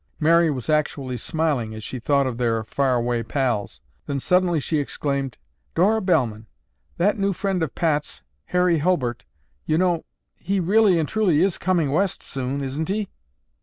[0.19, 3.81] Mary was actually smiling as she thought of their far away pals.
[4.07, 5.37] Then suddenly she exclaimed,
[5.75, 6.47] "Dora Bellman,
[6.97, 9.25] that new friend of Pat's, Harry Hulbert,
[9.67, 10.03] you know;
[10.39, 13.09] he really and truly is coming West soon, isn't he?"